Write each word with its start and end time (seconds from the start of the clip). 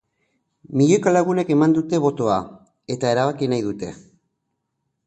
Milioika 0.79 1.13
lagunek 1.13 1.51
eman 1.57 1.75
dute 1.77 2.01
botoa, 2.07 2.39
eta 2.97 3.13
erabaki 3.17 3.53
nahi 3.55 3.65
dute. 3.69 3.97